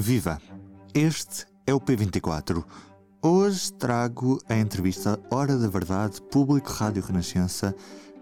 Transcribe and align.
Viva! 0.00 0.40
Este 0.94 1.44
é 1.66 1.74
o 1.74 1.80
P24. 1.80 2.64
Hoje 3.20 3.72
trago 3.72 4.38
a 4.48 4.56
entrevista 4.56 5.18
Hora 5.28 5.56
da 5.58 5.66
Verdade, 5.66 6.22
Público 6.22 6.70
Rádio 6.70 7.02
Renascença, 7.02 7.74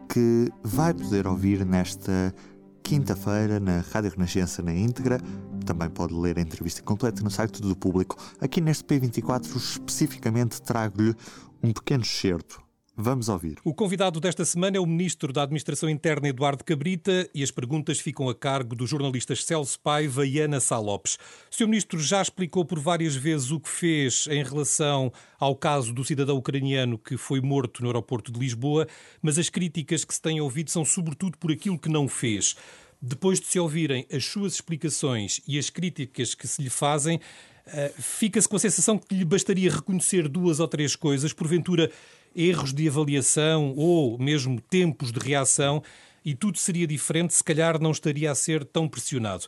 que 0.08 0.50
vai 0.62 0.94
poder 0.94 1.26
ouvir 1.26 1.66
nesta 1.66 2.34
quinta-feira 2.82 3.60
na 3.60 3.80
Rádio 3.92 4.12
Renascença 4.12 4.62
na 4.62 4.72
íntegra. 4.72 5.20
Também 5.66 5.90
pode 5.90 6.14
ler 6.14 6.38
a 6.38 6.42
entrevista 6.42 6.82
completa 6.82 7.22
no 7.22 7.30
site 7.30 7.60
do 7.60 7.76
Público. 7.76 8.16
Aqui 8.40 8.62
neste 8.62 8.82
P24, 8.82 9.54
especificamente, 9.54 10.62
trago-lhe 10.62 11.14
um 11.62 11.74
pequeno 11.74 12.02
excerto 12.02 12.65
Vamos 12.98 13.28
ouvir. 13.28 13.58
O 13.62 13.74
convidado 13.74 14.18
desta 14.18 14.42
semana 14.42 14.78
é 14.78 14.80
o 14.80 14.86
Ministro 14.86 15.30
da 15.30 15.42
Administração 15.42 15.86
Interna, 15.86 16.28
Eduardo 16.28 16.64
Cabrita, 16.64 17.28
e 17.34 17.42
as 17.42 17.50
perguntas 17.50 18.00
ficam 18.00 18.26
a 18.26 18.34
cargo 18.34 18.74
dos 18.74 18.88
jornalistas 18.88 19.44
Celso 19.44 19.78
Paiva 19.78 20.24
e 20.24 20.40
Ana 20.40 20.60
Salopes. 20.60 21.18
O 21.52 21.54
Sr. 21.54 21.66
Ministro 21.66 22.00
já 22.00 22.22
explicou 22.22 22.64
por 22.64 22.80
várias 22.80 23.14
vezes 23.14 23.50
o 23.50 23.60
que 23.60 23.68
fez 23.68 24.26
em 24.30 24.42
relação 24.42 25.12
ao 25.38 25.54
caso 25.54 25.92
do 25.92 26.02
cidadão 26.06 26.38
ucraniano 26.38 26.96
que 26.96 27.18
foi 27.18 27.42
morto 27.42 27.82
no 27.82 27.88
aeroporto 27.90 28.32
de 28.32 28.40
Lisboa, 28.40 28.88
mas 29.20 29.38
as 29.38 29.50
críticas 29.50 30.02
que 30.02 30.14
se 30.14 30.22
têm 30.22 30.40
ouvido 30.40 30.70
são 30.70 30.82
sobretudo 30.82 31.36
por 31.36 31.52
aquilo 31.52 31.78
que 31.78 31.90
não 31.90 32.08
fez. 32.08 32.56
Depois 33.02 33.38
de 33.38 33.46
se 33.46 33.58
ouvirem 33.58 34.06
as 34.10 34.24
suas 34.24 34.54
explicações 34.54 35.42
e 35.46 35.58
as 35.58 35.68
críticas 35.68 36.34
que 36.34 36.48
se 36.48 36.62
lhe 36.62 36.70
fazem, 36.70 37.20
eh, 37.66 37.92
fica-se 37.98 38.48
com 38.48 38.56
a 38.56 38.60
sensação 38.60 38.96
que 38.96 39.14
lhe 39.14 39.24
bastaria 39.24 39.70
reconhecer 39.70 40.28
duas 40.28 40.60
ou 40.60 40.68
três 40.68 40.96
coisas, 40.96 41.34
porventura 41.34 41.90
erros 42.36 42.72
de 42.72 42.86
avaliação 42.86 43.72
ou 43.76 44.18
mesmo 44.18 44.60
tempos 44.60 45.10
de 45.10 45.18
reação, 45.18 45.82
e 46.24 46.34
tudo 46.34 46.58
seria 46.58 46.86
diferente, 46.86 47.32
se 47.34 47.42
calhar 47.42 47.80
não 47.80 47.92
estaria 47.92 48.30
a 48.30 48.34
ser 48.34 48.64
tão 48.64 48.88
pressionado. 48.88 49.46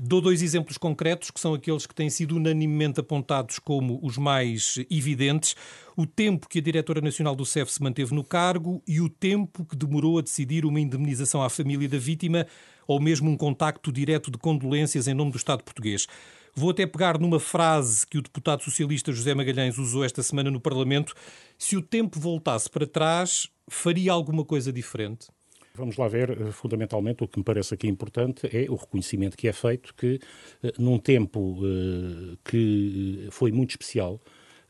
Dou 0.00 0.22
dois 0.22 0.40
exemplos 0.40 0.78
concretos, 0.78 1.30
que 1.30 1.38
são 1.38 1.52
aqueles 1.52 1.86
que 1.86 1.94
têm 1.94 2.08
sido 2.08 2.36
unanimemente 2.36 2.98
apontados 2.98 3.58
como 3.58 4.00
os 4.02 4.16
mais 4.16 4.76
evidentes: 4.90 5.54
o 5.94 6.06
tempo 6.06 6.48
que 6.48 6.60
a 6.60 6.62
diretora 6.62 7.00
nacional 7.00 7.36
do 7.36 7.44
CEF 7.44 7.70
se 7.70 7.82
manteve 7.82 8.14
no 8.14 8.24
cargo 8.24 8.82
e 8.88 9.00
o 9.00 9.08
tempo 9.08 9.66
que 9.66 9.76
demorou 9.76 10.18
a 10.18 10.22
decidir 10.22 10.64
uma 10.64 10.80
indemnização 10.80 11.42
à 11.42 11.50
família 11.50 11.88
da 11.88 11.98
vítima 11.98 12.46
ou 12.86 13.00
mesmo 13.00 13.30
um 13.30 13.36
contacto 13.36 13.92
direto 13.92 14.30
de 14.30 14.38
condolências 14.38 15.06
em 15.06 15.14
nome 15.14 15.30
do 15.30 15.36
Estado 15.36 15.62
português. 15.62 16.06
Vou 16.54 16.70
até 16.70 16.86
pegar 16.86 17.18
numa 17.18 17.40
frase 17.40 18.06
que 18.06 18.18
o 18.18 18.22
deputado 18.22 18.62
socialista 18.62 19.10
José 19.10 19.34
Magalhães 19.34 19.78
usou 19.78 20.04
esta 20.04 20.22
semana 20.22 20.50
no 20.50 20.60
Parlamento. 20.60 21.14
Se 21.56 21.76
o 21.76 21.82
tempo 21.82 22.20
voltasse 22.20 22.68
para 22.68 22.86
trás, 22.86 23.48
faria 23.68 24.12
alguma 24.12 24.44
coisa 24.44 24.70
diferente? 24.70 25.28
Vamos 25.74 25.96
lá 25.96 26.06
ver, 26.06 26.30
eh, 26.30 26.52
fundamentalmente, 26.52 27.24
o 27.24 27.28
que 27.28 27.38
me 27.38 27.44
parece 27.44 27.72
aqui 27.72 27.88
importante 27.88 28.46
é 28.52 28.70
o 28.70 28.74
reconhecimento 28.74 29.36
que 29.36 29.48
é 29.48 29.52
feito 29.54 29.94
que, 29.94 30.20
eh, 30.62 30.72
num 30.78 30.98
tempo 30.98 31.58
eh, 31.64 32.36
que 32.44 33.28
foi 33.30 33.50
muito 33.50 33.70
especial, 33.70 34.20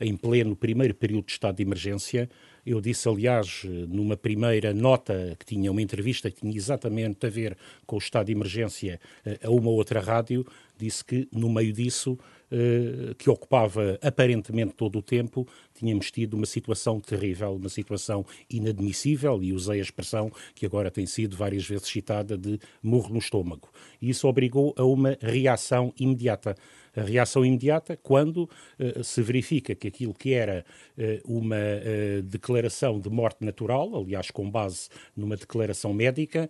em 0.03 0.17
pleno 0.17 0.56
primeiro 0.56 0.95
período 0.95 1.27
de 1.27 1.33
estado 1.33 1.56
de 1.56 1.62
emergência, 1.62 2.28
eu 2.64 2.81
disse, 2.81 3.08
aliás, 3.08 3.64
numa 3.89 4.17
primeira 4.17 4.72
nota 4.72 5.36
que 5.39 5.44
tinha 5.44 5.70
uma 5.70 5.83
entrevista 5.83 6.31
que 6.31 6.41
tinha 6.41 6.56
exatamente 6.56 7.27
a 7.27 7.31
ver 7.31 7.56
com 7.84 7.97
o 7.97 7.98
estado 7.98 8.27
de 8.27 8.33
emergência 8.33 9.00
a 9.42 9.50
uma 9.50 9.70
outra 9.70 10.00
rádio, 10.00 10.47
disse 10.78 11.05
que 11.05 11.28
no 11.33 11.48
meio 11.48 11.72
disso, 11.72 12.19
eh, 12.50 13.14
que 13.19 13.31
ocupava 13.31 13.98
aparentemente 14.03 14.75
todo 14.75 14.98
o 14.98 15.03
tempo, 15.03 15.47
tínhamos 15.75 16.11
tido 16.11 16.34
uma 16.34 16.47
situação 16.47 17.00
terrível, 17.00 17.55
uma 17.55 17.69
situação 17.69 18.25
inadmissível, 18.50 19.42
e 19.42 19.53
usei 19.53 19.78
a 19.78 19.83
expressão 19.83 20.31
que 20.55 20.66
agora 20.66 20.91
tem 20.91 21.06
sido 21.06 21.37
várias 21.37 21.66
vezes 21.66 21.89
citada 21.89 22.37
de 22.37 22.59
morro 22.83 23.11
no 23.12 23.19
estômago. 23.19 23.69
E 24.00 24.11
isso 24.11 24.28
obrigou 24.28 24.75
a 24.77 24.84
uma 24.84 25.16
reação 25.20 25.92
imediata 25.98 26.55
a 26.96 27.02
reação 27.02 27.44
imediata 27.44 27.96
quando 27.96 28.48
uh, 28.78 29.02
se 29.02 29.22
verifica 29.22 29.74
que 29.74 29.88
aquilo 29.88 30.14
que 30.14 30.32
era 30.32 30.64
uh, 30.96 31.38
uma 31.38 31.56
uh, 31.56 32.22
declaração 32.22 33.00
de 33.00 33.08
morte 33.08 33.44
natural, 33.44 33.94
aliás, 33.96 34.30
com 34.30 34.50
base 34.50 34.88
numa 35.16 35.36
declaração 35.36 35.92
médica, 35.92 36.48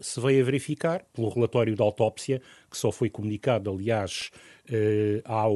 se 0.00 0.20
veio 0.20 0.42
a 0.42 0.44
verificar, 0.44 1.04
pelo 1.12 1.28
relatório 1.28 1.74
da 1.74 1.84
autópsia, 1.84 2.40
que 2.70 2.76
só 2.76 2.90
foi 2.90 3.10
comunicado, 3.10 3.70
aliás, 3.70 4.30
ao 5.24 5.54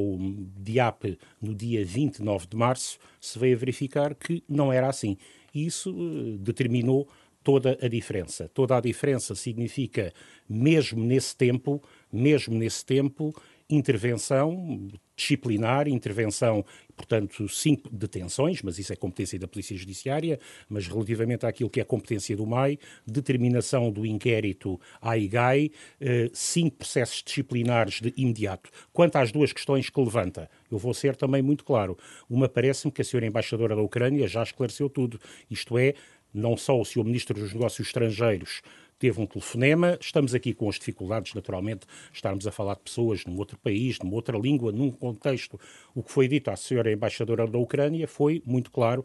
DIAP 0.57 1.19
no 1.41 1.55
dia 1.55 1.85
29 1.85 2.47
de 2.47 2.57
março, 2.57 2.99
se 3.21 3.39
veio 3.39 3.57
a 3.57 3.59
verificar 3.59 4.15
que 4.15 4.43
não 4.49 4.73
era 4.73 4.89
assim. 4.89 5.17
Isso 5.55 5.93
determinou 6.41 7.09
toda 7.43 7.79
a 7.81 7.89
diferença. 7.89 8.51
Toda 8.53 8.77
a 8.77 8.81
diferença 8.81 9.35
significa, 9.35 10.13
mesmo 10.49 11.03
nesse 11.03 11.37
tempo, 11.37 11.83
mesmo 12.13 12.55
nesse 12.55 12.85
tempo, 12.85 13.35
intervenção 13.71 14.89
disciplinar, 15.19 15.89
intervenção, 15.89 16.65
portanto, 16.97 17.49
cinco 17.49 17.91
detenções, 17.91 18.63
mas 18.63 18.79
isso 18.79 18.93
é 18.93 18.97
competência 18.97 19.37
da 19.37 19.49
Polícia 19.49 19.77
Judiciária, 19.77 20.39
mas 20.69 20.87
relativamente 20.87 21.45
àquilo 21.45 21.69
que 21.69 21.81
é 21.81 21.85
competência 21.85 22.37
do 22.37 22.47
MAI, 22.47 22.79
determinação 23.05 23.91
do 23.91 24.07
inquérito 24.07 24.81
AIGAI, 25.03 25.73
eh, 26.01 26.31
cinco 26.33 26.77
processos 26.77 27.23
disciplinares 27.25 28.01
de 28.01 28.15
imediato. 28.17 28.71
Quanto 28.93 29.17
às 29.17 29.33
duas 29.33 29.53
questões 29.53 29.91
que 29.91 30.01
levanta, 30.01 30.49
eu 30.71 30.79
vou 30.79 30.95
ser 30.95 31.17
também 31.17 31.43
muito 31.43 31.65
claro. 31.65 31.99
Uma 32.31 32.49
parece-me 32.49 32.93
que 32.93 33.03
a 33.03 33.05
senhora 33.05 33.27
embaixadora 33.27 33.75
da 33.75 33.83
Ucrânia 33.83 34.29
já 34.29 34.45
esclareceu 34.45 34.89
tudo. 34.89 35.19
Isto 35.51 35.77
é, 35.77 35.95
não 36.33 36.57
só 36.57 36.81
o 36.81 36.85
senhor 36.85 37.05
Ministro 37.05 37.41
dos 37.41 37.53
Negócios 37.53 37.89
Estrangeiros 37.89 38.63
teve 38.99 39.21
um 39.21 39.27
telefonema. 39.27 39.97
Estamos 40.01 40.35
aqui 40.35 40.53
com 40.53 40.69
as 40.69 40.77
dificuldades, 40.77 41.35
naturalmente, 41.35 41.87
estarmos 42.13 42.47
a 42.47 42.53
falar 42.53 42.75
de 42.75 42.81
pessoas 42.81 43.25
num 43.25 43.37
outro 43.37 43.59
país, 43.59 43.99
numa 43.99 44.15
outra 44.15 44.37
língua, 44.37 44.73
num 44.73 44.91
contexto. 44.91 45.59
O 45.95 46.03
que 46.03 46.11
foi 46.11 46.29
dito 46.29 46.51
à 46.51 46.57
senhora 46.57 46.93
embaixadora 46.93 47.47
da 47.47 47.59
Ucrânia 47.59 48.09
foi, 48.09 48.43
muito 48.45 48.71
claro, 48.71 49.05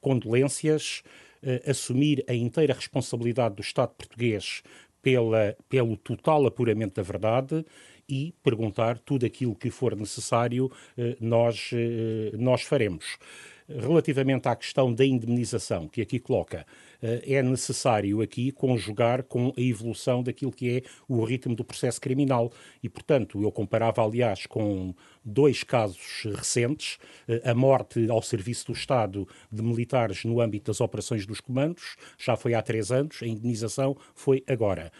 condolências, 0.00 1.02
eh, 1.42 1.62
assumir 1.66 2.24
a 2.28 2.34
inteira 2.34 2.74
responsabilidade 2.74 3.56
do 3.56 3.62
Estado 3.62 3.92
português 3.94 4.62
pela, 5.02 5.56
pelo 5.68 5.96
total 5.96 6.46
apuramento 6.46 6.94
da 6.94 7.02
verdade 7.02 7.64
e 8.08 8.34
perguntar 8.42 8.98
tudo 8.98 9.26
aquilo 9.26 9.54
que 9.54 9.70
for 9.70 9.96
necessário, 9.96 10.70
eh, 10.96 11.16
nós, 11.20 11.70
eh, 11.72 12.30
nós 12.36 12.62
faremos. 12.62 13.18
Relativamente 13.68 14.48
à 14.48 14.56
questão 14.56 14.92
da 14.92 15.04
indemnização, 15.04 15.88
que 15.88 16.02
aqui 16.02 16.18
coloca, 16.18 16.66
eh, 17.02 17.22
é 17.34 17.42
necessário 17.42 18.20
aqui 18.20 18.50
conjugar 18.50 19.22
com 19.22 19.52
a 19.56 19.60
evolução 19.60 20.22
daquilo 20.22 20.52
que 20.52 20.78
é 20.78 20.82
o 21.08 21.22
ritmo 21.24 21.54
do 21.54 21.64
processo 21.64 22.00
criminal. 22.00 22.52
E, 22.82 22.88
portanto, 22.88 23.42
eu 23.42 23.52
comparava, 23.52 24.04
aliás, 24.04 24.46
com 24.46 24.94
dois 25.24 25.62
casos 25.62 26.24
recentes, 26.24 26.98
eh, 27.28 27.42
a 27.44 27.54
morte 27.54 28.10
ao 28.10 28.20
serviço 28.22 28.66
do 28.66 28.72
Estado 28.72 29.26
de 29.50 29.62
militares 29.62 30.24
no 30.24 30.40
âmbito 30.40 30.70
das 30.70 30.80
operações 30.80 31.24
dos 31.26 31.40
comandos, 31.40 31.96
já 32.18 32.36
foi 32.36 32.54
há 32.54 32.62
três 32.62 32.90
anos, 32.90 33.22
a 33.22 33.26
indenização 33.26 33.96
foi 34.14 34.42
agora 34.46 34.92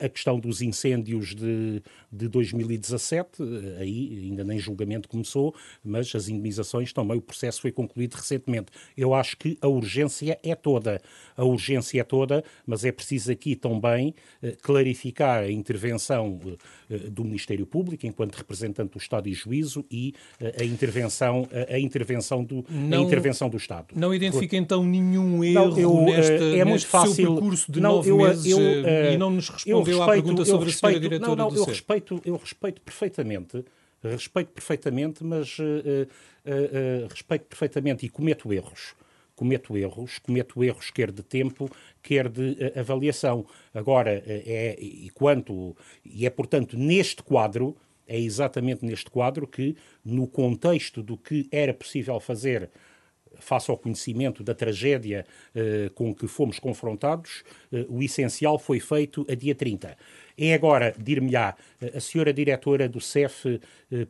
a, 0.00 0.08
questão 0.08 0.38
dos 0.38 0.62
incêndios 0.62 1.34
de, 1.34 1.82
de 2.12 2.28
2017, 2.28 3.42
aí 3.78 4.22
ainda 4.24 4.44
nem 4.44 4.58
julgamento 4.58 5.08
começou, 5.08 5.54
mas 5.84 6.14
as 6.14 6.28
indemnizações 6.28 6.92
também, 6.92 7.16
o 7.16 7.22
processo 7.22 7.60
foi 7.60 7.72
concluído 7.72 8.14
recentemente. 8.14 8.66
Eu 8.96 9.14
acho 9.14 9.36
que 9.36 9.58
a 9.60 9.68
urgência 9.68 10.38
é 10.42 10.54
toda, 10.54 11.00
a 11.36 11.44
urgência 11.44 12.00
é 12.00 12.04
toda, 12.04 12.44
mas 12.66 12.84
é 12.84 12.92
preciso 12.92 13.30
aqui 13.32 13.54
também 13.54 14.14
eh, 14.42 14.56
clarificar 14.62 15.44
a 15.44 15.50
intervenção 15.50 16.40
eh, 16.90 16.96
do 17.10 17.24
Ministério 17.24 17.66
Público 17.66 18.06
enquanto 18.06 18.34
representante 18.34 18.92
do 18.92 18.98
Estado 18.98 19.28
e 19.28 19.34
juízo 19.34 19.84
e 19.90 20.14
eh, 20.40 20.56
a 20.60 20.64
intervenção, 20.64 21.48
a 21.68 21.78
intervenção, 21.78 22.44
do, 22.44 22.64
não, 22.70 22.98
a 22.98 23.02
intervenção 23.02 23.48
do 23.48 23.56
Estado. 23.56 23.88
Não 23.94 24.14
identifica 24.14 24.56
então 24.56 24.84
nenhum 24.84 25.42
erro 25.44 25.70
não, 25.70 25.78
eu, 25.78 26.02
nesta, 26.02 26.32
é 26.32 26.64
neste 26.64 26.88
fácil, 26.88 27.14
seu 27.14 27.32
percurso 27.34 27.72
de 27.72 27.80
não, 27.80 27.96
nove 27.96 28.10
eu, 28.10 28.18
meses 28.18 28.46
eu, 28.46 28.60
e 29.12 29.16
não 29.16 29.30
nos 29.30 29.45
respondeu 29.48 29.98
respeito, 29.98 30.02
à 30.02 30.06
pergunta 30.06 30.44
sobre 30.44 30.66
respeito, 30.66 30.86
a 30.86 31.00
senhora 31.00 31.00
diretora 31.00 31.36
não, 31.36 31.50
não, 31.50 31.56
eu 31.56 31.64
respeito, 31.64 32.22
eu 32.24 32.36
respeito 32.36 32.80
perfeitamente, 32.80 33.64
respeito 34.02 34.48
perfeitamente, 34.52 35.24
mas 35.24 35.58
uh, 35.58 35.62
uh, 35.62 37.04
uh, 37.04 37.08
respeito 37.08 37.46
perfeitamente 37.46 38.06
e 38.06 38.08
cometo 38.08 38.52
erros. 38.52 38.94
Cometo 39.34 39.76
erros, 39.76 40.18
cometo 40.18 40.64
erros 40.64 40.90
quer 40.90 41.12
de 41.12 41.22
tempo, 41.22 41.70
quer 42.02 42.26
de 42.26 42.56
avaliação. 42.74 43.44
Agora, 43.74 44.10
é, 44.26 44.78
e 44.80 45.10
quanto, 45.10 45.76
e 46.02 46.24
é 46.24 46.30
portanto 46.30 46.78
neste 46.78 47.22
quadro, 47.22 47.76
é 48.06 48.18
exatamente 48.18 48.82
neste 48.82 49.10
quadro 49.10 49.46
que, 49.46 49.76
no 50.02 50.26
contexto 50.26 51.02
do 51.02 51.18
que 51.18 51.46
era 51.50 51.74
possível 51.74 52.18
fazer 52.18 52.70
face 53.40 53.70
ao 53.70 53.76
conhecimento 53.76 54.42
da 54.42 54.54
tragédia 54.54 55.26
eh, 55.54 55.90
com 55.94 56.14
que 56.14 56.26
fomos 56.26 56.58
confrontados, 56.58 57.44
eh, 57.72 57.86
o 57.88 58.02
essencial 58.02 58.58
foi 58.58 58.80
feito 58.80 59.26
a 59.30 59.34
dia 59.34 59.54
30. 59.54 59.96
É 60.38 60.54
agora, 60.54 60.94
dir-me-á, 60.98 61.54
eh, 61.80 61.92
a 61.94 62.00
senhora 62.00 62.32
diretora 62.32 62.88
do 62.88 63.00
CEF 63.00 63.60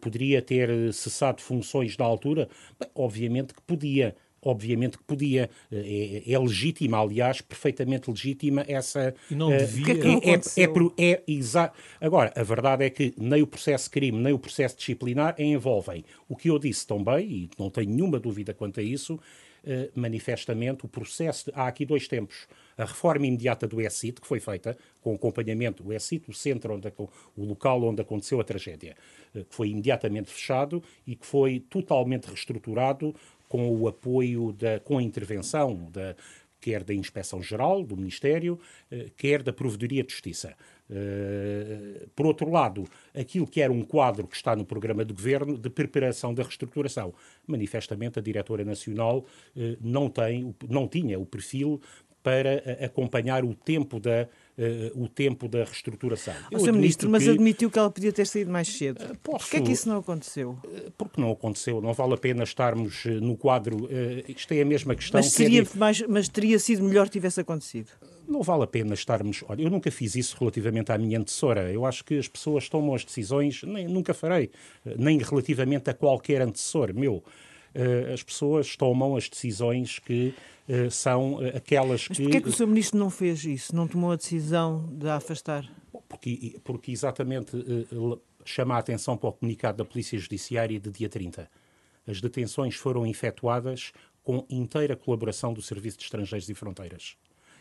poderia 0.01 0.41
ter 0.41 0.93
cessado 0.93 1.43
funções 1.43 1.97
na 1.97 2.05
altura? 2.05 2.49
Bem, 2.81 2.89
obviamente 2.95 3.55
que 3.55 3.63
podia 3.63 4.17
obviamente 4.47 4.97
que 4.97 5.05
podia. 5.05 5.51
É, 5.71 6.23
é, 6.27 6.39
legítima, 6.39 7.01
aliás, 7.01 7.41
perfeitamente 7.41 8.11
legítima 8.11 8.65
essa. 8.69 9.15
E 9.31 9.35
não 9.35 9.51
devia. 9.51 9.95
Uh, 9.95 10.21
é, 10.23 10.35
é, 10.35 11.07
é, 11.07 11.13
é, 11.13 11.23
exa... 11.27 11.73
Agora, 12.01 12.33
a 12.37 12.43
verdade 12.43 12.85
é 12.85 12.91
que 12.91 13.13
nem 13.17 13.43
o 13.43 13.47
processo 13.47 13.91
crime, 13.91 14.19
nem 14.19 14.33
o 14.33 14.39
processo 14.39 14.77
disciplinar 14.77 15.35
envolvem 15.39 16.05
o 16.29 16.37
que 16.37 16.49
eu 16.49 16.59
disse 16.59 16.87
também, 16.87 17.29
e 17.29 17.51
não 17.59 17.71
tenho 17.71 17.91
nenhuma 17.91 18.19
dúvida 18.19 18.55
quanto 18.55 18.81
a 18.81 18.83
isso, 18.83 19.19
eh, 19.69 19.91
manifestamente 19.97 20.87
o 20.87 20.89
processo. 20.89 21.51
De, 21.51 21.53
há 21.59 21.67
aqui 21.67 21.85
dois 21.85 22.07
tempos. 22.07 22.47
A 22.79 22.85
reforma 22.85 23.27
imediata 23.27 23.67
do 23.67 23.81
ESIT, 23.81 24.21
que 24.21 24.27
foi 24.27 24.39
feita 24.39 24.79
com 25.01 25.13
acompanhamento 25.13 25.83
do 25.83 25.93
ESIT, 25.93 26.31
o 26.31 26.33
centro, 26.33 26.75
onde, 26.75 26.87
o 27.37 27.45
local 27.45 27.83
onde 27.83 28.01
aconteceu 28.01 28.41
a 28.41 28.45
tragédia, 28.45 28.95
eh, 29.35 29.41
que 29.41 29.53
foi 29.53 29.71
imediatamente 29.71 30.31
fechado 30.31 30.81
e 31.05 31.17
que 31.17 31.27
foi 31.27 31.59
totalmente 31.59 32.27
reestruturado 32.27 33.13
com 33.49 33.69
o 33.69 33.89
apoio, 33.89 34.53
da, 34.53 34.81
com 34.81 34.99
a 34.99 35.03
intervenção 35.03 35.89
da, 35.91 36.15
quer 36.61 36.83
da 36.83 36.93
Inspeção 36.93 37.41
Geral 37.41 37.85
do 37.85 37.97
Ministério, 37.97 38.59
eh, 38.91 39.07
quer 39.17 39.43
da 39.43 39.53
Provedoria 39.53 40.03
de 40.03 40.13
Justiça. 40.13 40.57
Uh, 40.89 42.09
por 42.15 42.27
outro 42.27 42.49
lado, 42.49 42.85
aquilo 43.13 43.45
que 43.45 43.61
era 43.61 43.73
um 43.73 43.83
quadro 43.83 44.27
que 44.29 44.37
está 44.37 44.55
no 44.55 44.65
programa 44.65 45.05
de 45.05 45.13
governo 45.13 45.59
de 45.59 45.69
preparação 45.69 46.33
da 46.33 46.45
reestruturação. 46.45 47.13
Manifestamente, 47.45 48.21
a 48.21 48.23
Diretora 48.23 48.65
Nacional 48.65 49.19
uh, 49.19 49.77
não, 49.81 50.09
tem, 50.09 50.55
não 50.69 50.87
tinha 50.87 51.19
o 51.19 51.27
perfil 51.27 51.81
para 52.27 52.57
uh, 52.57 52.85
acompanhar 52.87 53.45
o 53.45 53.55
tempo 53.55 54.01
da, 54.01 54.27
uh, 54.59 55.01
o 55.01 55.07
tempo 55.09 55.47
da 55.47 55.63
reestruturação. 55.63 56.35
O 56.53 56.59
Sr. 56.59 56.73
Ministro, 56.73 57.09
mas 57.09 57.29
admitiu 57.29 57.71
que 57.71 57.79
ela 57.79 57.89
podia 57.89 58.13
ter 58.13 58.27
saído 58.27 58.51
mais 58.51 58.67
cedo. 58.67 59.01
Uh, 59.01 59.17
Por 59.23 59.49
que 59.49 59.59
é 59.59 59.61
que 59.61 59.71
isso 59.71 59.89
não 59.89 59.99
aconteceu? 59.99 60.59
Uh, 60.65 60.91
porque 60.99 61.21
não 61.21 61.31
aconteceu. 61.31 61.81
Não 61.81 61.95
vale 61.95 62.15
a 62.15 62.17
pena 62.17 62.43
estarmos 62.43 63.05
no 63.05 63.37
quadro. 63.37 63.89
isto 64.27 64.53
é 64.53 64.61
a 64.61 64.65
mesma 64.65 64.97
questão. 64.97 65.21
Mas, 65.21 65.31
seria 65.31 65.65
que 65.65 65.77
é 65.77 65.79
mais, 65.79 66.03
mas 66.09 66.29
teria 66.29 66.59
sido 66.59 66.83
melhor 66.83 67.07
que 67.07 67.13
tivesse 67.13 67.41
acontecido 67.41 67.91
não 68.29 68.43
vale 68.43 68.65
a 68.65 68.67
pena 68.67 68.93
estarmos. 68.93 69.45
Olha, 69.49 69.63
eu 69.63 69.71
nunca 69.71 69.89
fiz 69.89 70.17
isso 70.17 70.37
relativamente 70.41 70.91
à 70.91 70.99
minha 70.99 71.17
antecessora. 71.17 71.71
Eu 71.73 71.87
acho 71.87 72.05
que 72.05 72.19
as 72.19 72.27
pessoas 72.27 72.69
tomam 72.69 72.93
as 72.93 73.05
decisões, 73.05 73.63
nem, 73.63 73.87
nunca 73.87 74.13
farei, 74.13 74.51
nem 74.99 75.19
relativamente 75.19 75.89
a 75.91 75.95
qualquer 75.95 76.43
antecessor 76.43 76.93
meu. 76.93 77.23
As 78.13 78.23
pessoas 78.23 78.77
tomam 78.77 79.17
as 79.17 79.29
decisões 79.29 79.99
que 79.99 80.35
uh, 80.69 80.91
são 80.91 81.35
uh, 81.35 81.57
aquelas 81.57 82.09
Mas 82.09 82.17
que. 82.17 82.23
Mas 82.25 82.33
porquê 82.33 82.37
é 82.39 82.41
que 82.41 82.49
o 82.49 82.53
Sr. 82.53 82.67
Ministro 82.67 82.99
não 82.99 83.11
fez 83.11 83.45
isso? 83.45 83.75
Não 83.75 83.87
tomou 83.87 84.13
a 84.13 84.17
decisão 84.17 84.89
de 84.93 85.09
a 85.09 85.17
afastar? 85.17 85.71
Porque, 86.09 86.59
porque 86.63 86.93
exatamente 86.93 87.57
chama 88.45 88.77
a 88.77 88.79
atenção 88.79 89.17
para 89.17 89.29
o 89.29 89.33
comunicado 89.33 89.79
da 89.79 89.85
Polícia 89.85 90.19
Judiciária 90.19 90.79
de 90.79 90.91
dia 90.91 91.09
30. 91.09 91.51
As 92.07 92.21
detenções 92.21 92.77
foram 92.77 93.07
efetuadas 93.07 93.93
com 94.23 94.45
inteira 94.49 94.95
colaboração 94.95 95.53
do 95.53 95.61
Serviço 95.61 95.99
de 95.99 96.05
Estrangeiros 96.05 96.49
e 96.49 96.55
Fronteiras 96.55 97.17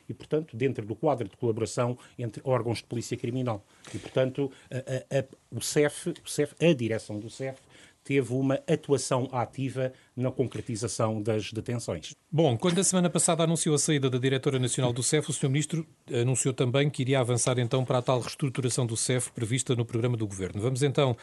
e, 0.08 0.14
portanto, 0.14 0.56
dentro 0.56 0.86
do 0.86 0.96
quadro 0.96 1.28
de 1.28 1.36
colaboração 1.36 1.98
entre 2.18 2.42
órgãos 2.46 2.80
de 2.80 2.86
polícia 2.86 3.18
criminal. 3.18 3.66
E, 3.94 3.98
portanto, 3.98 4.52
a, 4.70 4.78
a, 4.78 5.20
a, 5.20 5.26
o, 5.52 5.62
CEF, 5.62 6.14
o 6.24 6.30
CEF, 6.30 6.54
a 6.64 6.74
direção 6.74 7.20
do 7.20 7.30
CEF, 7.30 7.60
teve 8.06 8.32
uma 8.34 8.62
atuação 8.70 9.28
ativa 9.32 9.92
na 10.16 10.32
concretização 10.32 11.22
das 11.22 11.52
detenções. 11.52 12.16
Bom, 12.32 12.56
quando 12.56 12.80
a 12.80 12.84
semana 12.84 13.10
passada 13.10 13.44
anunciou 13.44 13.74
a 13.74 13.80
saída 13.80 14.10
da 14.12 14.20
diretora 14.20 14.60
nacional 14.60 14.94
do 14.94 15.02
CEF, 15.02 15.32
o 15.32 15.34
Sr. 15.34 15.50
Ministro 15.50 15.88
anunciou 16.14 16.54
também 16.54 16.88
que 16.88 17.02
iria 17.02 17.20
avançar 17.20 17.58
então 17.58 17.84
para 17.84 17.98
a 17.98 18.02
tal 18.04 18.20
reestruturação 18.20 18.86
do 18.86 18.96
CEF 18.96 19.32
prevista 19.32 19.76
no 19.76 19.84
programa 19.84 20.16
do 20.16 20.28
Governo. 20.28 20.62
Vamos 20.62 20.84
então 20.84 21.18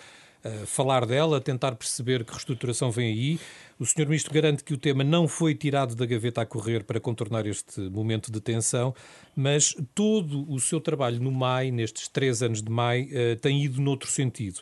uh, 0.44 0.66
falar 0.66 1.06
dela, 1.06 1.40
tentar 1.40 1.76
perceber 1.76 2.24
que 2.24 2.32
reestruturação 2.32 2.90
vem 2.90 3.12
aí. 3.12 3.40
O 3.78 3.86
Sr. 3.86 4.06
Ministro 4.06 4.34
garante 4.34 4.64
que 4.64 4.74
o 4.74 4.78
tema 4.78 5.04
não 5.04 5.28
foi 5.28 5.54
tirado 5.54 5.94
da 5.94 6.04
gaveta 6.04 6.42
a 6.42 6.46
correr 6.46 6.82
para 6.82 6.98
contornar 6.98 7.46
este 7.46 7.80
momento 7.80 8.32
de 8.32 8.40
tensão, 8.40 8.92
mas 9.36 9.72
todo 9.94 10.50
o 10.50 10.58
seu 10.58 10.80
trabalho 10.80 11.20
no 11.20 11.30
MAI, 11.30 11.70
nestes 11.70 12.08
três 12.08 12.42
anos 12.42 12.60
de 12.60 12.70
MAI, 12.70 13.04
uh, 13.04 13.36
tem 13.40 13.62
ido 13.62 13.80
noutro 13.80 14.10
sentido 14.10 14.60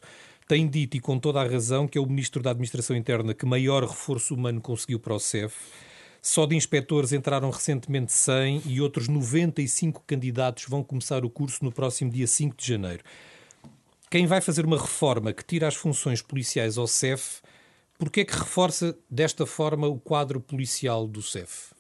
tem 0.51 0.69
dito, 0.69 0.97
e 0.97 1.01
com 1.01 1.17
toda 1.17 1.41
a 1.41 1.49
razão, 1.49 1.87
que 1.87 1.97
é 1.97 2.01
o 2.01 2.07
Ministro 2.07 2.43
da 2.43 2.51
Administração 2.51 2.97
Interna 2.97 3.33
que 3.33 3.47
maior 3.47 3.85
reforço 3.85 4.35
humano 4.35 4.61
conseguiu 4.61 4.99
para 4.99 5.15
o 5.15 5.21
CEF. 5.21 5.55
Só 6.21 6.45
de 6.45 6.57
inspectores 6.57 7.13
entraram 7.13 7.49
recentemente 7.51 8.13
100 8.13 8.63
e 8.67 8.81
outros 8.81 9.07
95 9.07 10.03
candidatos 10.05 10.65
vão 10.69 10.83
começar 10.83 11.25
o 11.25 11.31
curso 11.31 11.65
no 11.65 11.71
próximo 11.71 12.11
dia 12.11 12.27
5 12.27 12.57
de 12.57 12.67
janeiro. 12.67 13.05
Quem 14.11 14.27
vai 14.27 14.41
fazer 14.41 14.67
uma 14.67 14.77
reforma 14.77 15.33
que 15.33 15.45
tira 15.45 15.69
as 15.69 15.77
funções 15.77 16.21
policiais 16.21 16.77
ao 16.77 16.89
CEF, 16.89 17.43
por 17.97 18.11
que 18.11 18.23
é 18.23 18.25
que 18.25 18.37
reforça 18.37 18.99
desta 19.09 19.47
forma 19.47 19.87
o 19.87 20.01
quadro 20.01 20.41
policial 20.41 21.07
do 21.07 21.23
CEF? 21.23 21.71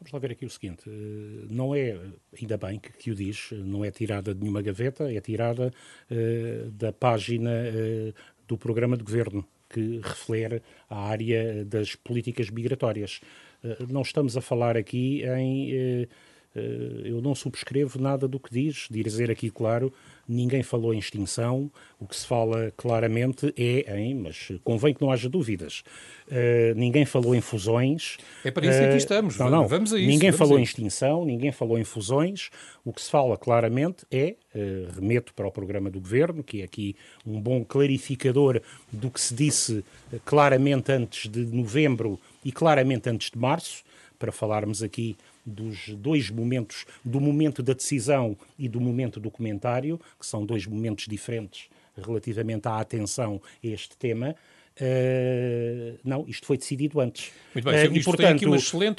Vamos 0.00 0.12
lá 0.12 0.18
ver 0.20 0.32
aqui 0.32 0.46
o 0.46 0.50
seguinte: 0.50 0.88
eh, 0.88 1.46
não 1.50 1.74
é, 1.74 1.98
ainda 2.40 2.56
bem 2.56 2.78
que, 2.78 2.92
que 2.92 3.10
o 3.10 3.14
diz, 3.14 3.50
não 3.52 3.84
é 3.84 3.90
tirada 3.90 4.32
de 4.32 4.40
nenhuma 4.40 4.62
gaveta, 4.62 5.12
é 5.12 5.20
tirada 5.20 5.72
uh, 6.10 6.70
da 6.70 6.92
página 6.92 7.50
uh, 7.50 8.14
do 8.46 8.56
programa 8.56 8.96
de 8.96 9.02
governo 9.02 9.44
que 9.68 10.00
refere 10.02 10.62
a 10.88 11.00
área 11.08 11.64
das 11.64 11.94
políticas 11.96 12.48
migratórias. 12.48 13.20
Uh, 13.62 13.92
não 13.92 14.02
estamos 14.02 14.36
a 14.36 14.40
falar 14.40 14.76
aqui 14.76 15.22
em. 15.24 16.08
Eu 17.04 17.20
não 17.20 17.34
subscrevo 17.34 18.00
nada 18.00 18.26
do 18.26 18.40
que 18.40 18.50
diz, 18.50 18.86
dizer 18.90 19.30
aqui, 19.30 19.50
claro, 19.50 19.92
ninguém 20.28 20.62
falou 20.62 20.92
em 20.92 20.98
extinção, 20.98 21.70
o 21.98 22.06
que 22.06 22.14
se 22.14 22.26
fala 22.26 22.72
claramente 22.76 23.52
é 23.56 23.98
em, 23.98 24.14
mas 24.14 24.52
convém 24.62 24.92
que 24.92 25.00
não 25.00 25.10
haja 25.10 25.28
dúvidas, 25.28 25.82
uh, 26.26 26.74
ninguém 26.76 27.06
falou 27.06 27.34
em 27.34 27.40
fusões. 27.40 28.18
É 28.44 28.50
para 28.50 28.66
isso 28.66 28.78
que 28.78 28.84
aqui 28.84 28.94
eh, 28.94 28.98
estamos, 28.98 29.38
não, 29.38 29.48
não, 29.48 29.66
vamos 29.66 29.92
a 29.92 29.98
isso. 29.98 30.08
Ninguém 30.08 30.30
falou 30.30 30.58
em 30.58 30.62
extinção, 30.62 31.24
ninguém 31.24 31.50
falou 31.50 31.78
em 31.78 31.84
fusões, 31.84 32.50
o 32.84 32.92
que 32.92 33.00
se 33.00 33.10
fala 33.10 33.38
claramente 33.38 34.04
é, 34.10 34.36
uh, 34.54 35.00
remeto 35.00 35.32
para 35.32 35.46
o 35.46 35.50
programa 35.50 35.90
do 35.90 35.98
Governo, 35.98 36.44
que 36.44 36.60
é 36.60 36.64
aqui 36.64 36.94
um 37.26 37.40
bom 37.40 37.64
clarificador 37.64 38.60
do 38.92 39.10
que 39.10 39.20
se 39.20 39.34
disse 39.34 39.84
claramente 40.24 40.92
antes 40.92 41.30
de 41.30 41.40
novembro 41.46 42.20
e 42.44 42.52
claramente 42.52 43.08
antes 43.08 43.30
de 43.30 43.38
março, 43.38 43.82
para 44.18 44.32
falarmos 44.32 44.82
aqui 44.82 45.16
dos 45.48 45.88
dois 45.96 46.30
momentos, 46.30 46.84
do 47.04 47.20
momento 47.20 47.62
da 47.62 47.72
decisão 47.72 48.36
e 48.58 48.68
do 48.68 48.80
momento 48.80 49.18
do 49.18 49.30
comentário, 49.30 50.00
que 50.18 50.26
são 50.26 50.44
dois 50.44 50.66
momentos 50.66 51.06
diferentes 51.08 51.68
relativamente 51.96 52.68
à 52.68 52.78
atenção 52.78 53.40
a 53.62 53.66
este 53.66 53.96
tema. 53.96 54.34
Uh, 54.80 55.98
não, 56.04 56.24
isto 56.28 56.46
foi 56.46 56.56
decidido 56.56 57.00
antes. 57.00 57.32
Muito 57.52 57.64
bem, 57.64 57.88
uh, 57.88 57.96
e, 57.96 58.04
portanto, 58.04 58.42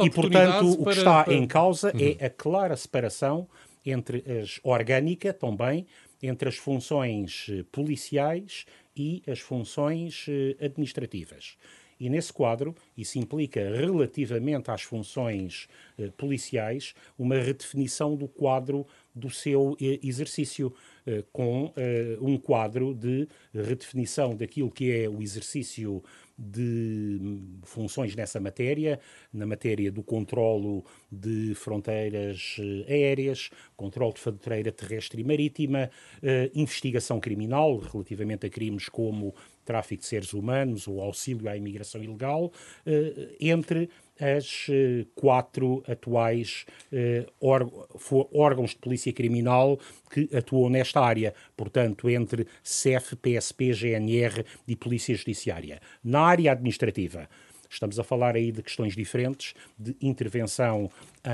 e, 0.05 0.09
portanto, 0.09 0.71
o 0.71 0.83
que 0.85 0.91
está 0.91 1.23
para... 1.23 1.33
em 1.33 1.47
causa 1.47 1.93
uhum. 1.95 2.15
é 2.19 2.25
a 2.25 2.29
clara 2.29 2.75
separação 2.75 3.47
entre 3.85 4.23
as 4.41 4.59
orgânica 4.61 5.31
também, 5.31 5.87
entre 6.21 6.49
as 6.49 6.57
funções 6.57 7.49
policiais 7.71 8.65
e 8.99 9.23
as 9.25 9.39
funções 9.39 10.25
administrativas. 10.59 11.55
E 11.99 12.09
nesse 12.09 12.31
quadro, 12.31 12.73
isso 12.97 13.19
implica, 13.19 13.59
relativamente 13.75 14.71
às 14.71 14.83
funções 14.83 15.67
eh, 15.97 16.09
policiais, 16.15 16.93
uma 17.17 17.35
redefinição 17.35 18.15
do 18.15 18.25
quadro 18.25 18.87
do 19.13 19.29
seu 19.29 19.75
eh, 19.81 19.99
exercício, 20.01 20.73
eh, 21.05 21.25
com 21.33 21.73
eh, 21.75 22.17
um 22.21 22.37
quadro 22.37 22.93
de 22.93 23.27
redefinição 23.53 24.33
daquilo 24.33 24.71
que 24.71 24.89
é 24.91 25.09
o 25.09 25.21
exercício 25.21 26.01
de 26.39 27.19
funções 27.63 28.15
nessa 28.15 28.39
matéria, 28.39 28.99
na 29.33 29.45
matéria 29.45 29.91
do 29.91 30.01
controlo 30.01 30.85
de 31.11 31.53
fronteiras 31.53 32.55
eh, 32.59 32.93
aéreas, 32.93 33.49
controle 33.75 34.13
de 34.13 34.21
fronteira 34.21 34.71
terrestre 34.71 35.21
e 35.21 35.23
marítima, 35.25 35.91
eh, 36.23 36.49
investigação 36.55 37.19
criminal 37.19 37.77
relativamente 37.77 38.45
a 38.45 38.49
crimes 38.49 38.87
como 38.87 39.35
tráfico 39.69 40.01
de 40.01 40.07
seres 40.07 40.33
humanos 40.33 40.87
ou 40.87 40.99
auxílio 40.99 41.47
à 41.47 41.55
imigração 41.55 42.03
ilegal, 42.03 42.51
eh, 42.87 43.35
entre 43.39 43.87
as 44.19 44.65
eh, 44.67 45.05
quatro 45.13 45.83
atuais 45.87 46.65
eh, 46.91 47.27
órgãos 47.39 48.71
de 48.71 48.77
polícia 48.77 49.13
criminal 49.13 49.79
que 50.11 50.27
atuam 50.35 50.71
nesta 50.71 50.99
área, 51.01 51.35
portanto, 51.55 52.09
entre 52.09 52.47
CEF, 52.63 53.15
PSP, 53.15 53.71
GNR 53.73 54.43
e 54.67 54.75
Polícia 54.75 55.15
Judiciária. 55.15 55.79
Na 56.03 56.21
área 56.21 56.51
administrativa, 56.51 57.29
Estamos 57.69 57.99
a 57.99 58.03
falar 58.03 58.35
aí 58.35 58.51
de 58.51 58.63
questões 58.63 58.95
diferentes, 58.95 59.53
de 59.77 59.95
intervenção 60.01 60.89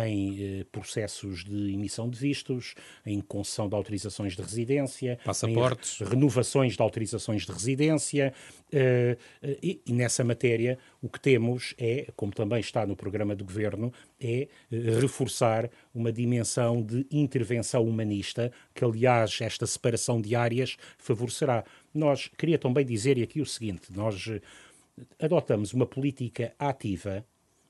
em 0.06 0.60
eh, 0.62 0.66
processos 0.72 1.44
de 1.44 1.74
emissão 1.74 2.10
de 2.10 2.20
vistos, 2.20 2.76
em 3.06 3.22
concessão 3.22 3.70
de 3.70 3.76
autorizações 3.76 4.36
de 4.36 4.42
residência, 4.42 5.18
passaportes, 5.24 6.00
renovações 6.00 6.76
de 6.76 6.82
autorizações 6.82 7.46
de 7.46 7.52
residência. 7.52 8.34
Eh, 8.72 9.18
eh, 9.42 9.58
e, 9.62 9.82
e, 9.86 9.94
nessa 9.94 10.24
matéria, 10.24 10.78
o 11.02 11.08
que 11.08 11.20
temos 11.20 11.74
é, 11.78 12.08
como 12.16 12.34
também 12.34 12.60
está 12.60 12.86
no 12.86 12.96
programa 12.96 13.36
do 13.36 13.46
governo, 13.46 13.94
é 14.20 14.42
eh, 14.42 14.48
reforçar 15.00 15.70
uma 15.94 16.12
dimensão 16.12 16.82
de 16.82 17.06
intervenção 17.12 17.84
humanista, 17.84 18.52
que, 18.74 18.84
aliás, 18.84 19.40
esta 19.40 19.66
separação 19.66 20.20
de 20.20 20.36
áreas 20.36 20.78
favorecerá. 20.98 21.64
Nós, 21.94 22.30
queria 22.38 22.58
também 22.58 22.86
dizer 22.86 23.22
aqui 23.22 23.40
o 23.40 23.46
seguinte: 23.46 23.88
nós 23.94 24.30
adotamos 25.20 25.74
uma 25.74 25.86
política 25.86 26.56
ativa 26.58 27.26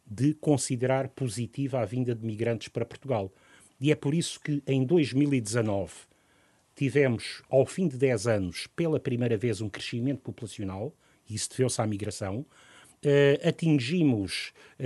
de 0.05 0.35
considerar 0.35 1.09
positiva 1.09 1.79
a 1.79 1.85
vinda 1.85 2.13
de 2.13 2.23
migrantes 2.25 2.67
para 2.67 2.85
Portugal. 2.85 3.33
E 3.79 3.91
é 3.91 3.95
por 3.95 4.13
isso 4.13 4.39
que 4.39 4.61
em 4.67 4.85
2019 4.85 5.91
tivemos, 6.75 7.41
ao 7.49 7.65
fim 7.65 7.87
de 7.87 7.97
10 7.97 8.27
anos, 8.27 8.67
pela 8.67 8.99
primeira 8.99 9.35
vez 9.37 9.61
um 9.61 9.69
crescimento 9.69 10.21
populacional, 10.21 10.93
e 11.27 11.33
isso 11.35 11.49
deveu-se 11.49 11.81
à 11.81 11.87
migração. 11.87 12.45
Uh, 13.03 13.47
atingimos 13.47 14.53
uh, 14.79 14.83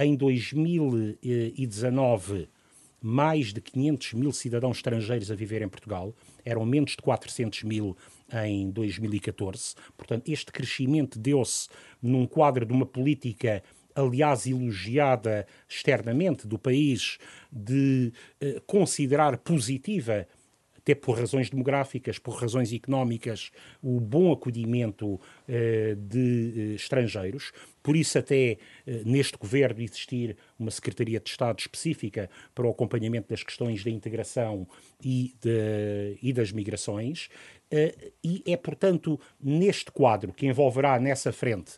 uh, 0.00 0.02
em 0.02 0.16
2019 0.16 2.48
mais 3.06 3.52
de 3.52 3.60
500 3.60 4.14
mil 4.14 4.32
cidadãos 4.32 4.78
estrangeiros 4.78 5.30
a 5.30 5.34
viver 5.34 5.60
em 5.60 5.68
Portugal, 5.68 6.16
eram 6.42 6.64
menos 6.64 6.92
de 6.92 7.02
400 7.02 7.62
mil 7.64 7.94
em 8.32 8.70
2014. 8.70 9.74
Portanto, 9.96 10.28
este 10.28 10.50
crescimento 10.50 11.18
deu-se 11.18 11.68
num 12.02 12.26
quadro 12.26 12.64
de 12.64 12.72
uma 12.72 12.86
política 12.86 13.62
aliás 13.94 14.46
elogiada 14.46 15.46
externamente 15.68 16.46
do 16.48 16.58
país, 16.58 17.18
de 17.52 18.12
eh, 18.40 18.60
considerar 18.66 19.38
positiva 19.38 20.26
até 20.84 20.94
por 20.94 21.18
razões 21.18 21.48
demográficas, 21.48 22.18
por 22.18 22.34
razões 22.34 22.70
económicas, 22.70 23.50
o 23.82 23.98
bom 23.98 24.30
acolhimento 24.30 25.18
eh, 25.48 25.96
de 25.98 26.52
eh, 26.54 26.74
estrangeiros. 26.74 27.52
Por 27.82 27.96
isso, 27.96 28.18
até 28.18 28.58
eh, 28.86 29.02
neste 29.06 29.38
governo 29.38 29.80
existir 29.80 30.36
uma 30.58 30.70
Secretaria 30.70 31.18
de 31.18 31.30
Estado 31.30 31.58
específica 31.58 32.28
para 32.54 32.66
o 32.66 32.70
acompanhamento 32.70 33.30
das 33.30 33.42
questões 33.42 33.82
da 33.82 33.90
integração 33.90 34.68
e, 35.02 35.34
de, 35.40 36.18
e 36.22 36.32
das 36.34 36.52
migrações. 36.52 37.30
E 38.22 38.42
é, 38.46 38.56
portanto, 38.56 39.18
neste 39.42 39.90
quadro 39.90 40.32
que 40.32 40.46
envolverá 40.46 41.00
nessa 41.00 41.32
frente 41.32 41.72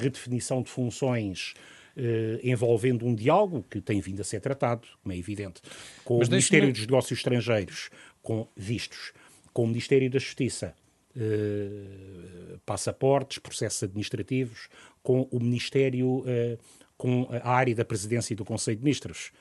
redefinição 0.00 0.62
de 0.62 0.70
funções 0.70 1.54
Uh, 1.98 2.38
envolvendo 2.44 3.04
um 3.04 3.12
diálogo 3.12 3.64
que 3.68 3.80
tem 3.80 4.00
vindo 4.00 4.20
a 4.20 4.24
ser 4.24 4.40
tratado, 4.40 4.86
como 5.02 5.12
é 5.12 5.18
evidente, 5.18 5.60
com 6.04 6.18
Mas 6.18 6.28
o 6.28 6.30
Ministério 6.30 6.72
dos 6.72 6.82
Negócios 6.82 7.18
Estrangeiros, 7.18 7.90
com 8.22 8.46
vistos, 8.56 9.12
com 9.52 9.64
o 9.64 9.66
Ministério 9.66 10.08
da 10.08 10.20
Justiça, 10.20 10.76
uh, 11.16 12.60
passaportes, 12.64 13.38
processos 13.38 13.82
administrativos, 13.82 14.68
com 15.02 15.22
o 15.32 15.40
Ministério, 15.40 16.20
uh, 16.20 16.58
com 16.96 17.26
a 17.32 17.50
área 17.50 17.74
da 17.74 17.84
Presidência 17.84 18.32
e 18.32 18.36
do 18.36 18.44
Conselho 18.44 18.76
de 18.76 18.84
Ministros 18.84 19.32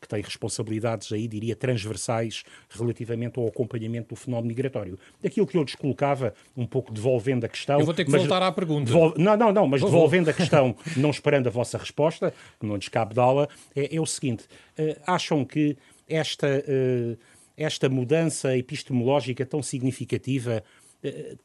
que 0.00 0.08
tem 0.08 0.20
responsabilidades 0.22 1.12
aí, 1.12 1.28
diria, 1.28 1.54
transversais 1.54 2.42
relativamente 2.70 3.38
ao 3.38 3.46
acompanhamento 3.46 4.08
do 4.08 4.16
fenómeno 4.16 4.48
migratório. 4.48 4.98
Aquilo 5.24 5.46
que 5.46 5.56
eu 5.56 5.64
descolocava, 5.64 6.34
um 6.56 6.66
pouco 6.66 6.92
devolvendo 6.92 7.46
a 7.46 7.48
questão... 7.48 7.78
Eu 7.78 7.86
vou 7.86 7.94
ter 7.94 8.04
que 8.04 8.10
voltar 8.10 8.42
à 8.42 8.50
pergunta. 8.50 8.86
Devol... 8.86 9.14
Não, 9.16 9.36
não, 9.36 9.52
não, 9.52 9.68
mas 9.68 9.80
vou, 9.80 9.90
devolvendo 9.90 10.24
vou. 10.24 10.32
a 10.32 10.34
questão, 10.36 10.76
não 10.96 11.10
esperando 11.10 11.46
a 11.46 11.50
vossa 11.50 11.78
resposta, 11.78 12.32
que 12.58 12.66
não 12.66 12.76
lhes 12.76 12.88
cabe 12.88 13.14
dá-la, 13.14 13.48
é, 13.74 13.94
é, 13.94 14.00
o 14.00 14.06
seguinte, 14.06 14.44
uh, 14.78 15.00
acham 15.06 15.44
que 15.44 15.76
esta, 16.08 16.46
uh, 16.46 17.18
esta 17.56 17.88
mudança 17.88 18.56
epistemológica 18.56 19.46
tão 19.46 19.62
significativa 19.62 20.62
uh, 21.04 21.38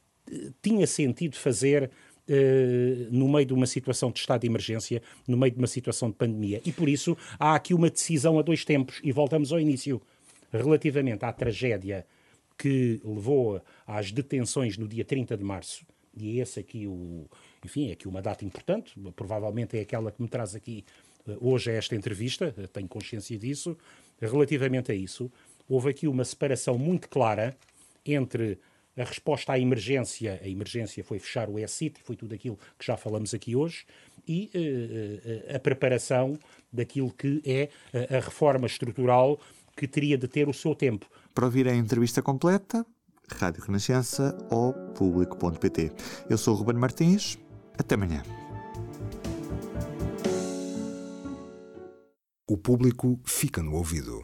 tinha 0.62 0.86
sentido 0.86 1.36
fazer 1.36 1.90
uh, 2.28 3.08
no 3.10 3.28
meio 3.28 3.46
de 3.46 3.52
uma 3.52 3.66
situação 3.66 4.10
de 4.10 4.20
estado 4.20 4.42
de 4.42 4.46
emergência, 4.46 5.02
no 5.26 5.36
meio 5.36 5.52
de 5.52 5.58
uma 5.58 5.66
situação 5.66 6.10
de 6.10 6.16
pandemia. 6.16 6.60
E 6.64 6.72
por 6.72 6.88
isso 6.88 7.16
há 7.38 7.54
aqui 7.54 7.74
uma 7.74 7.90
decisão 7.90 8.38
a 8.38 8.42
dois 8.42 8.64
tempos. 8.64 9.00
E 9.02 9.12
voltamos 9.12 9.52
ao 9.52 9.60
início. 9.60 10.00
Relativamente 10.52 11.24
à 11.24 11.32
tragédia 11.32 12.06
que 12.56 13.00
levou 13.04 13.60
às 13.84 14.12
detenções 14.12 14.78
no 14.78 14.86
dia 14.86 15.04
30 15.04 15.36
de 15.36 15.42
março, 15.42 15.84
e 16.16 16.38
é 16.38 16.42
esse 16.42 16.60
aqui 16.60 16.86
o, 16.86 17.26
enfim, 17.64 17.88
é 17.88 17.92
aqui 17.92 18.06
uma 18.06 18.22
data 18.22 18.44
importante, 18.44 18.94
provavelmente 19.16 19.76
é 19.76 19.80
aquela 19.80 20.12
que 20.12 20.22
me 20.22 20.28
traz 20.28 20.54
aqui 20.54 20.84
uh, 21.26 21.36
hoje 21.40 21.70
a 21.70 21.74
esta 21.74 21.96
entrevista, 21.96 22.54
tenho 22.72 22.86
consciência 22.86 23.36
disso. 23.36 23.76
Relativamente 24.20 24.92
a 24.92 24.94
isso, 24.94 25.30
houve 25.68 25.90
aqui 25.90 26.06
uma 26.06 26.24
separação 26.24 26.78
muito 26.78 27.08
clara 27.08 27.56
entre 28.06 28.58
a 28.96 29.04
resposta 29.04 29.52
à 29.52 29.58
emergência, 29.58 30.40
a 30.42 30.48
emergência 30.48 31.02
foi 31.02 31.18
fechar 31.18 31.48
o 31.48 31.58
E-City, 31.58 32.00
foi 32.04 32.16
tudo 32.16 32.34
aquilo 32.34 32.58
que 32.78 32.86
já 32.86 32.96
falamos 32.96 33.34
aqui 33.34 33.56
hoje, 33.56 33.84
e 34.26 34.50
uh, 34.54 35.56
a 35.56 35.58
preparação 35.58 36.38
daquilo 36.72 37.12
que 37.12 37.42
é 37.44 37.68
a 38.14 38.20
reforma 38.20 38.66
estrutural 38.66 39.38
que 39.76 39.86
teria 39.86 40.16
de 40.16 40.28
ter 40.28 40.48
o 40.48 40.52
seu 40.52 40.74
tempo. 40.74 41.06
Para 41.34 41.46
ouvir 41.46 41.68
a 41.68 41.74
entrevista 41.74 42.22
completa, 42.22 42.86
Rádio 43.30 43.62
Renascença 43.62 44.36
ou 44.50 44.72
público.pt. 44.94 45.92
Eu 46.28 46.38
sou 46.38 46.54
o 46.54 46.58
Ruben 46.58 46.76
Martins, 46.76 47.38
até 47.78 47.94
amanhã. 47.94 48.22
O 52.46 52.58
público 52.58 53.18
fica 53.24 53.62
no 53.62 53.74
ouvido. 53.74 54.22